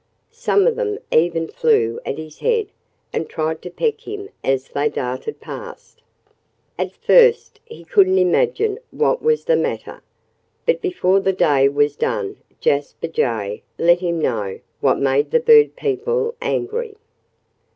Some 0.33 0.65
of 0.65 0.77
them 0.77 0.97
even 1.11 1.47
flew 1.47 1.99
at 2.07 2.17
his 2.17 2.39
head 2.39 2.65
and 3.13 3.29
tried 3.29 3.61
to 3.61 3.69
peck 3.69 4.01
him 4.01 4.29
as 4.43 4.69
they 4.69 4.89
darted 4.89 5.39
past. 5.39 6.01
At 6.75 6.91
first 6.95 7.59
he 7.65 7.83
couldn't 7.85 8.17
imagine 8.17 8.79
what 8.89 9.21
was 9.21 9.45
the 9.45 9.55
matter. 9.55 10.01
But 10.65 10.81
before 10.81 11.19
the 11.19 11.33
day 11.33 11.69
was 11.69 11.95
done 11.95 12.37
Jasper 12.59 13.09
Jay 13.09 13.61
let 13.77 13.99
him 13.99 14.19
know 14.19 14.61
what 14.79 14.97
made 14.97 15.29
the 15.29 15.39
bird 15.39 15.75
people 15.75 16.33
angry. 16.41 16.95